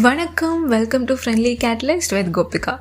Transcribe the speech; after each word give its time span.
வணக்கம் 0.00 0.66
welcome 0.66 1.04
to 1.04 1.14
friendly 1.14 1.52
catalyst 1.62 2.12
with 2.16 2.28
Gopika 2.36 2.78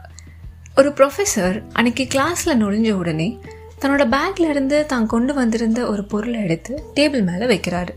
ஒரு 0.75 0.89
professor 0.89 1.63
அன்னைக்கு 1.73 2.03
கிளாஸில் 2.03 2.59
நுழைஞ்ச 2.61 2.91
உடனே 2.91 3.39
தன்னோட 3.81 4.03
பேக்ல 4.13 4.49
இருந்து 4.49 4.85
தான் 4.85 5.05
கொண்டு 5.05 5.33
வந்திருந்த 5.33 5.85
ஒரு 5.85 6.03
பொருளை 6.05 6.39
எடுத்து 6.41 6.83
டேபிள் 6.95 7.23
மேலே 7.25 7.45
வைக்கிறாரு. 7.45 7.93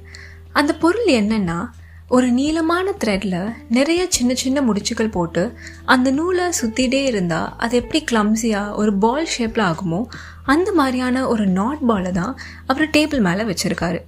அந்த 0.53 0.75
பொருள் 0.75 1.05
என்னன்னா 1.05 1.69
ஒரு 2.09 2.29
நீளமான 2.31 2.95
த்ரெட்டில் 3.05 3.55
நிறைய 3.69 4.07
சின்ன 4.09 4.35
சின்ன 4.35 4.61
முடிச்சுகள் 4.61 5.11
போட்டு 5.11 5.53
அந்த 5.85 6.11
நூலை 6.11 6.47
சுற்றிட்டே 6.61 7.03
இருந்தால் 7.05 7.53
அது 7.57 7.77
எப்படி 7.77 8.05
கிளம்ஸியாக 8.11 8.75
ஒரு 8.75 8.95
பால் 8.95 9.29
ஷேப்பில் 9.39 9.67
ஆகுமோ 9.71 10.05
அந்த 10.45 10.73
மாதிரியான 10.73 11.27
ஒரு 11.29 11.47
நாட் 11.47 11.87
பாலை 11.87 12.13
தான் 12.13 12.39
அவர் 12.67 12.89
டேபிள் 12.89 13.21
மேலே 13.21 13.43
வச்சுருக்காரு. 13.43 14.01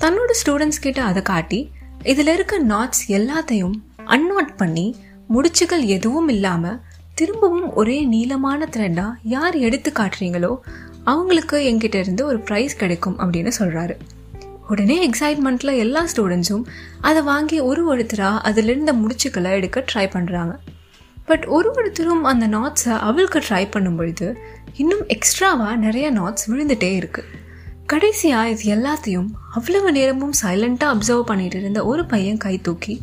தன்னோட 0.00 0.30
ஸ்டூடெண்ட்ஸ் 0.42 0.80
கிட்ட 0.80 1.02
அதை 1.02 1.22
காட்டி 1.22 1.70
இதில் 2.02 2.26
இருக்க 2.26 2.58
நாட்ஸ் 2.64 3.06
எல்லாத்தையும் 3.08 3.72
அன்நாட் 4.10 4.56
பண்ணி 4.56 4.96
முடிச்சுகள் 5.34 5.84
எதுவும் 5.86 6.28
இல்லாமல் 6.28 6.80
திரும்பவும் 7.14 7.74
ஒரே 7.74 8.04
நீளமான 8.04 8.68
த்ரெண்டாக 8.76 9.12
யார் 9.22 9.56
எடுத்து 9.56 9.90
காட்டுறீங்களோ 9.90 10.56
அவங்களுக்கு 11.04 11.56
எங்கிட்ட 11.58 11.94
இருந்து 11.94 12.26
ஒரு 12.26 12.38
ப்ரைஸ் 12.38 12.76
கிடைக்கும் 12.76 13.18
அப்படின்னு 13.18 13.52
சொல்கிறாரு 13.58 13.96
உடனே 14.68 15.10
எக்ஸைட்மெண்ட்டில் 15.10 15.76
எல்லா 15.76 16.04
ஸ்டூடெண்ட்ஸும் 16.16 16.64
அதை 17.00 17.22
வாங்கி 17.22 17.60
ஒரு 17.60 17.96
ஒருத்தராக 17.96 18.40
அதில் 18.42 18.92
முடிச்சுக்களை 18.92 19.50
எடுக்க 19.50 19.84
ட்ரை 19.92 20.08
பண்ணுறாங்க 20.12 20.54
பட் 21.26 21.44
ஒரு 21.44 21.70
ஒருத்தரும் 21.70 22.24
அந்த 22.24 22.46
நாட்ஸை 22.46 22.98
அவளுக்கு 22.98 23.38
ட்ரை 23.38 23.70
பண்ணும் 23.70 23.96
பொழுது 23.96 24.38
இன்னும் 24.74 25.04
எக்ஸ்ட்ராவாக 25.08 25.76
நிறைய 25.76 26.12
நாட்ஸ் 26.12 26.46
விழுந்துட்டே 26.46 26.90
இருக்குது 26.96 27.48
கடைசியாக 27.90 28.50
இது 28.50 28.64
எல்லாத்தையும் 28.74 29.28
அவ்வளவு 29.54 29.92
நேரமும் 29.92 30.34
சைலண்ட்டாக 30.42 30.94
அப்சர்வ் 30.94 31.22
பண்ணிட்டு 31.22 31.58
இருந்த 31.60 31.84
ஒரு 31.84 32.02
பையன் 32.06 32.36
கை 32.36 32.60
தூக்கி 32.60 32.94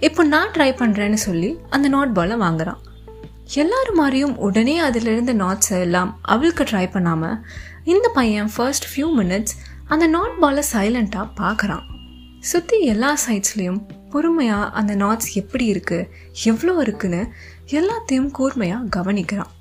இப்போ 0.00 0.24
நான் 0.24 0.50
ட்ரை 0.50 0.68
பண்ணுறேன்னு 0.80 1.18
சொல்லி 1.22 1.58
அந்த 1.70 1.88
நாட் 1.88 2.12
பாலை 2.12 2.36
வாங்குறான். 2.36 2.80
எல்லாரும் 3.54 3.94
மாதிரியும் 3.94 4.36
உடனே 4.36 4.78
அதிலிருந்த 4.78 5.34
நாட்ஸை 5.34 5.80
எல்லாம் 5.80 6.18
அவளுக்கு 6.22 6.64
ட்ரை 6.64 6.90
பண்ணாமல் 6.90 7.44
இந்த 7.84 8.08
பையன் 8.08 8.50
ஃபர்ஸ்ட் 8.56 8.86
ஃபியூ 8.92 9.08
மினிட்ஸ் 9.18 9.56
அந்த 9.86 10.06
நாட் 10.06 10.38
பாலை 10.38 10.62
சைலண்ட்டாக 10.72 11.28
பார்க்குறான் 11.40 11.84
சுற்றி 12.40 12.80
எல்லா 12.80 13.16
சைட்ஸ்லேயும் 13.26 13.82
பொறுமையாக 14.10 14.70
அந்த 14.70 14.96
நாட்ஸ் 14.96 15.32
எப்படி 15.34 15.72
இருக்குது 15.72 16.08
எவ்வளோ 16.44 16.74
இருக்குன்னு 16.80 17.22
எல்லாத்தையும் 17.70 18.30
கூர்மையாக 18.30 19.00
கவனிக்கிறான். 19.00 19.52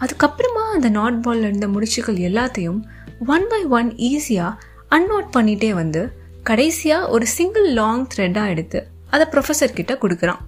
அதுக்கப்புறமா 0.00 0.64
அந்த 0.72 0.88
நாட் 0.88 1.24
பால்ல 1.24 1.48
இருந்த 1.50 1.66
முடிச்சுகள் 1.66 2.18
எல்லாத்தையும் 2.28 2.80
ஒன் 3.26 3.46
பை 3.48 3.64
ஒன் 3.64 3.92
ஈஸியாக 3.94 4.52
அன்நோட் 4.90 5.26
பண்ணிகிட்டே 5.32 5.70
வந்து 5.74 6.12
கடைசியாக 6.42 7.08
ஒரு 7.08 7.26
சிங்கிள் 7.26 7.72
லாங் 7.72 8.06
த்ரெட்டாக 8.16 8.48
எடுத்து 8.48 8.86
அதை 9.10 9.26
ப்ரொஃபஸர் 9.26 9.74
கிட்ட 9.74 9.94
கொடுக்குறான். 9.94 10.38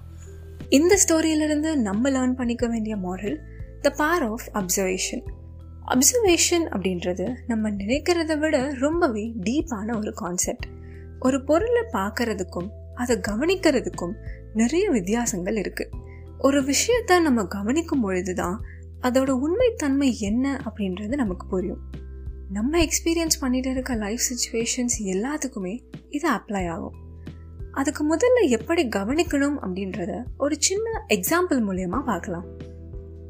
இந்த 0.69 0.99
ஸ்டோரியிலிருந்து 1.07 1.75
நம்ம 1.75 2.09
லேர்ன் 2.09 2.31
பண்ணிக்க 2.31 2.67
வேண்டிய 2.67 2.95
moral 2.95 3.37
the 3.81 3.89
power 3.89 4.23
of 4.23 4.49
observation 4.53 5.23
observation 5.87 6.65
அப்படின்றது 6.69 7.33
நம்ம 7.47 7.69
நினைக்கிறத 7.69 8.39
விட 8.39 8.73
ரொம்பவே 8.79 9.33
டீப்பான 9.43 9.97
ஒரு 9.97 10.13
கான்செப்ட் 10.13 10.65
ஒரு 11.19 11.43
பொருளை 11.43 11.83
பார்க்கறதுக்கும் 11.91 12.69
அதை 12.95 13.19
கவனிக்கிறதுக்கும் 13.27 14.13
நிறைய 14.53 14.89
வித்தியாசங்கள் 14.89 15.55
இருக்கு. 15.55 15.89
ஒரு 16.37 16.61
விஷயத்த 16.61 17.21
நம்ம 17.21 17.43
கவனிக்கும் 17.43 18.01
பொழுது 18.01 18.33
தான் 18.33 18.63
அதோட 19.01 19.29
உண்மைத்தன்மை 19.29 20.17
என்ன 20.17 20.61
அப்படின்றது 20.65 21.15
நமக்கு 21.15 21.47
புரியும். 21.47 22.01
நம்ம 22.53 22.83
எக்ஸ்பீரியன்ஸ் 22.83 23.39
பண்ணிட்டு 23.39 23.71
இருக்க 23.71 23.95
லைஃப் 23.95 24.19
சுச்சுவேஷன்ஸ் 24.29 24.95
எல்லாத்துக்குமே 25.03 25.79
இது 26.09 26.31
அப்ளை 26.31 26.69
ஆகும். 26.69 26.93
அதுக்கு 27.71 28.15
முதல்ல 28.15 28.49
எப்படி 28.49 28.87
கவனிக்கணும் 28.87 29.55
அப்படின்றத 29.61 30.23
ஒரு 30.37 30.55
சின்ன 30.59 31.05
எக்ஸாம்பிள் 31.09 31.53
மூலயமா 31.53 32.03
பார்க்கலாம். 32.03 32.45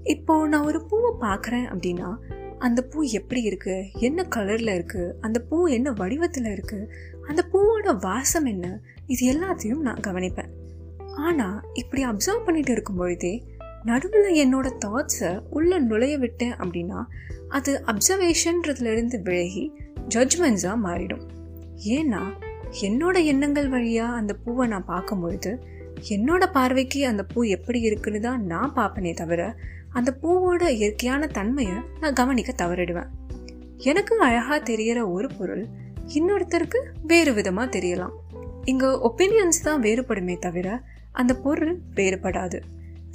இப்போ 0.03 0.47
நான் 0.47 0.66
ஒரு 0.66 0.85
பூவை 0.85 1.29
பார்க்குறேன் 1.29 1.67
அப்படின்னா 1.73 2.17
அந்த 2.57 2.81
பூ 2.81 3.01
எப்படி 3.01 3.41
இருக்கு? 3.41 3.89
என்ன 4.00 4.28
கலர்ல 4.35 4.73
இருக்கு? 4.73 5.16
அந்த 5.22 5.39
பூ 5.39 5.67
என்ன 5.67 5.91
வடிவத்தில் 5.91 6.51
இருக்கு? 6.51 6.94
அந்த 7.28 7.45
பூவோட 7.53 8.00
வாசம் 8.00 8.45
என்ன? 8.45 8.79
இது 9.06 9.33
எல்லாத்தையும் 9.33 9.79
நான் 9.79 10.00
கவனிப்பேன். 10.07 10.50
ஆனால் 11.16 11.62
இப்படி 11.73 12.06
அப்சர்வ் 12.06 12.45
பண்ணிட்டு 12.45 12.72
இருக்கும் 12.72 12.95
பொழுதே 12.95 13.44
நடுவில் 13.85 14.29
என்னோட 14.44 14.67
தாட்ஸை 14.85 15.31
உள்ள 15.49 15.79
நுழைய 15.79 16.17
விட்டேன் 16.17 16.55
அப்படின்னா 16.55 16.99
அது 17.49 17.71
அப்சர்வேஷன்றதுலேருந்து 17.91 19.17
விலகி 19.21 19.66
ஜட்ஜ்மெண்ட்ஸாக 20.09 20.77
மாறிடும். 20.85 21.23
ஏன்னா 21.97 22.21
என்னோட 22.81 23.16
எண்ணங்கள் 23.31 23.69
வழியாக 23.69 24.19
அந்த 24.19 24.33
பூவை 24.44 24.66
நான் 24.67 24.85
பார்க்கும்பொழுது 24.85 25.51
என்னோட 26.09 26.44
பார்வைக்கு 26.51 26.99
அந்த 27.07 27.23
பூ 27.23 27.44
எப்படி 27.44 27.79
இருக்குன்னு 27.79 28.19
தான் 28.19 28.41
நான் 28.44 28.73
பார்ப்பனே 28.75 29.13
தவிர 29.13 29.41
அந்த 29.89 30.09
பூவோட 30.21 30.63
இயற்கையான 30.69 31.27
தன்மையை 31.27 31.77
நான் 32.00 32.13
கவனிக்க 32.13 32.51
தவறிடுவேன். 32.61 33.11
எனக்கு 33.89 34.13
அழகாக 34.19 34.59
தெரிகிற 34.59 35.00
ஒரு 35.07 35.27
பொருள் 35.38 35.63
இன்னொருத்தருக்கு 36.13 36.79
வேறு 37.03 37.33
விதமாக 37.33 37.79
தெரியலாம். 37.79 38.15
இங்கே 38.65 38.89
ஒப்பீனியன்ஸ் 39.09 39.63
தான் 39.63 39.81
வேறுபடுமே 39.81 40.38
தவிர 40.39 40.67
அந்த 41.11 41.33
பொருள் 41.35 41.73
வேறுபடாது. 41.95 42.59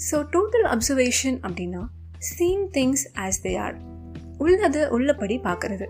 ஸோ 0.06 0.16
டோட்டல் 0.34 0.66
அப்சர்வேஷன் 0.72 1.38
அப்படின்னா 1.46 1.80
seeing 2.26 2.66
things 2.74 3.02
as 3.24 3.40
they 3.44 3.52
are 3.64 3.76
உள்ளதை 4.38 4.82
உள்ளபடி 4.96 5.36
பார்க்கறது. 5.46 5.86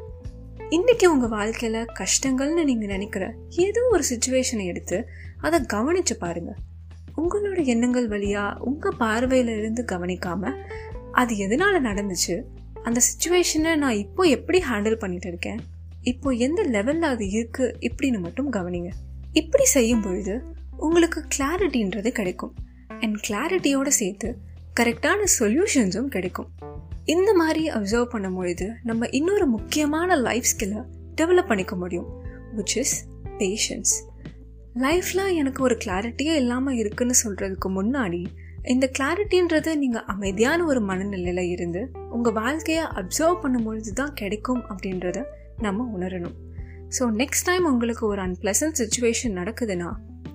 இன்னைக்கு 0.70 1.06
உங்கள் 1.12 1.32
வாழ்க்கையில் 1.34 1.88
கஷ்டங்கள்னு 1.98 2.62
நீங்கள் 2.64 2.92
நினைக்கிற 2.94 3.24
ஏதோ 3.64 3.80
ஒரு 3.94 4.04
சுச்சுவேஷனை 4.10 4.64
எடுத்து 4.66 4.98
அதை 5.41 5.58
கவனித்து 5.74 6.14
பாருங்க. 6.16 6.52
உங்களோட 7.16 7.58
எண்ணங்கள் 7.64 8.08
வழியாக 8.08 8.60
உங்கள் 8.70 8.96
பார்வையில் 8.96 9.52
இருந்து 9.58 9.84
கவனிக்காம 9.92 10.52
அது 11.12 11.36
எதனால் 11.36 11.86
நடந்துச்சு? 11.88 12.36
அந்த 12.82 13.00
சுச்சுவேஷனை 13.08 13.75
நான் 13.76 14.00
இப்போ 14.04 14.25
எப்படி 14.36 14.60
ஹேண்டில் 14.70 15.00
பண்ணிட்டு 15.02 15.28
இருக்கேன்? 15.28 15.60
இப்போ 16.02 16.30
எந்த 16.46 16.62
லெவலில் 16.76 17.10
அது 17.14 17.25
இருக்குது 17.36 17.75
இப்படின்னு 17.88 18.20
மட்டும் 18.20 18.50
கவனிங்க. 18.52 18.92
இப்படி 19.32 19.64
செய்யும் 19.76 20.02
பொழுது 20.02 20.36
உங்களுக்கு 20.76 21.20
கிளாரிட்டின்றது 21.36 22.12
கிடைக்கும். 22.12 22.54
அண்ட் 23.00 23.16
கிளாரிட்டியோட 23.28 23.86
சேர்த்து 23.86 24.36
கரெக்டான 24.81 25.25
சொல்யூஷன்ஸும் 25.38 26.06
கிடைக்கும். 26.06 26.48
இந்த 27.04 27.34
மாதிரி 27.34 27.70
அப்சர்வ் 27.70 28.04
பண்ணும் 28.04 28.34
பொழுது 28.34 28.72
நம்ம 28.82 29.06
இன்னொரு 29.06 29.47
முக்கியமான 29.47 30.16
லைஃப் 30.16 30.44
ஸ்கில்லை 30.56 30.84
டெவலப் 31.16 31.47
பண்ணிக்க 31.47 31.76
முடியும் 31.76 32.06
விச் 32.56 32.76
இஸ் 32.76 33.06
பேஷன்ஸ் 33.38 34.06
லைஃப்பில் 34.75 35.34
எனக்கு 35.34 35.62
ஒரு 35.62 35.78
கிளாரிட்டியே 35.84 36.34
இல்லாமல் 36.34 36.75
இருக்குன்னு 36.75 37.14
சொல்கிறதுக்கு 37.25 37.69
முன்னாடி 37.69 38.26
இந்த 38.64 38.91
கிளாரிட்டின்றது 38.98 39.76
நீங்கள் 39.76 40.03
அமைதியான 40.03 40.64
ஒரு 40.64 40.81
மனநிலையில் 40.81 41.50
இருந்து 41.50 41.91
உங்கள் 42.10 42.32
வாழ்க்கையை 42.32 42.84
அப்சர்வ் 42.84 43.38
பண்ணும்பொழுது 43.42 43.92
தான் 43.92 44.14
கிடைக்கும் 44.14 44.62
அப்படின்றத 44.62 45.25
நம்ம 45.58 45.98
உணரணும். 45.98 46.34
ஸோ 46.98 47.03
நெக்ஸ்ட் 47.03 47.44
டைம் 47.44 47.64
உங்களுக்கு 47.64 48.06
ஒரு 48.06 48.22
அன்பிளசன்ட் 48.22 48.78
சுச்சுவேஷன் 48.78 49.37
நடக்குதுன்னா 49.37 49.92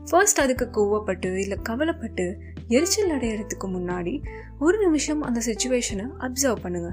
ஃபர்ஸ்ட் 0.09 0.39
அதுக்கு 0.39 0.69
கோவப்பட்டு 0.71 1.35
இல்லை 1.35 1.57
கவலைப்பட்டு 1.63 2.43
எரிச்சல் 2.75 3.13
அடையிறதுக்கு 3.15 3.67
முன்னாடி 3.75 4.13
ஒரு 4.65 4.77
நிமிஷம் 4.85 5.21
அந்த 5.21 5.39
சுச்சுவேஷனை 5.47 6.05
அப்சர்வ் 6.27 6.63
பண்ணுங்க. 6.65 6.91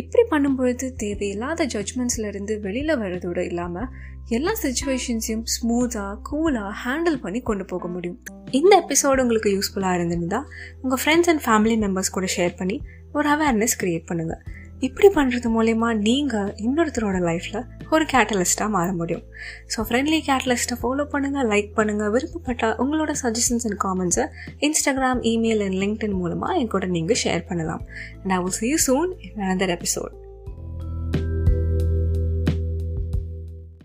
இப்படி 0.00 0.22
பண்ணும்பொழுது 0.30 0.86
தேவையில்லாத 1.02 1.66
ஜட்ஜ்மெண்ட்ஸ்லேருந்து 1.74 2.54
வெளியில் 2.66 3.00
வர்றதோடு 3.02 3.42
இல்லாமல் 3.50 3.88
எல்லா 4.36 4.52
சுச்சுவேஷன்ஸையும் 4.62 5.44
ஸ்மூத்தாக 5.54 6.14
கூலாக 6.28 6.70
ஹேண்டில் 6.82 7.18
பண்ணி 7.24 7.40
கொண்டு 7.40 7.64
போக 7.64 7.88
முடியும். 7.88 8.18
இந்த 8.58 8.72
எபிசோடு 8.82 9.24
உங்களுக்கு 9.24 9.52
யூஸ்ஃபுல்லாக 9.56 9.98
இருந்திருந்தால் 9.98 10.46
உங்கள் 10.82 11.00
ஃப்ரெண்ட்ஸ் 11.02 11.30
அண்ட் 11.32 11.44
ஃபேமிலி 11.46 11.76
மெம்பர்ஸ் 11.84 12.14
கூட 12.16 12.28
ஷேர் 12.36 12.54
பண்ணி 12.60 12.76
ஒரு 13.12 13.28
அவேர்னஸ் 13.36 13.76
க்ரியேட் 13.82 14.08
பண்ணுங்கள் 14.10 14.42
இப்படி 14.86 15.08
பண்ணுறது 15.16 15.48
மூலயமா 15.56 15.88
நீங்கள் 16.06 16.52
இன்னொருத்தரோட 16.66 17.18
லைஃப்பில் 17.28 17.66
ஒரு 17.90 18.04
கேட்டலிஸ்ட்டாக 18.12 18.68
மாற 18.68 18.92
முடியும். 18.92 19.24
ஸோ 19.72 19.84
ஃப்ரெண்ட்லி 19.88 20.20
கேட்டலிஸ்ட்டை 20.28 20.76
ஃபாலோ 20.82 21.04
பண்ணுங்கள் 21.14 21.48
லைக் 21.52 21.70
பண்ணுங்கள் 21.78 22.12
விருப்பப்பட்டால் 22.14 22.74
உங்களோட 22.84 23.14
சஜஷன்ஸ் 23.22 23.66
அண்ட் 23.70 23.78
காமெண்ட்ஸை 23.84 24.26
இன்ஸ்டாகிராம் 24.68 25.22
இமெயில் 25.32 25.64
அண்ட் 25.66 25.78
லிங்க்டின் 25.84 26.18
மூலமாக 26.22 26.58
என் 26.62 26.72
கூட 26.76 26.86
நீங்கள் 26.96 27.22
ஷேர் 27.24 27.46
பண்ணலாம். 27.50 27.84
And 28.22 28.34
I 28.38 28.40
will 28.42 28.58
see 28.62 28.68
you 28.72 28.80
soon 28.88 29.12
in 29.28 29.44
another 29.48 29.74
episode 29.78 30.29